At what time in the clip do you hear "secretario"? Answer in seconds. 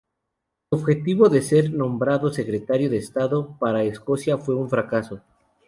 2.33-2.89